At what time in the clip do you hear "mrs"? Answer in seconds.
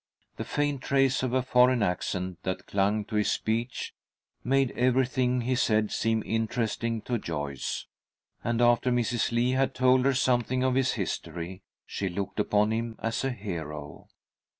8.89-9.31